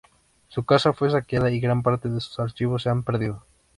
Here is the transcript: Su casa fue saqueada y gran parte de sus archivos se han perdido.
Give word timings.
Su 0.47 0.65
casa 0.65 0.93
fue 0.93 1.11
saqueada 1.11 1.51
y 1.51 1.59
gran 1.59 1.83
parte 1.83 2.09
de 2.09 2.19
sus 2.21 2.39
archivos 2.39 2.81
se 2.81 2.89
han 2.89 3.03
perdido. 3.03 3.43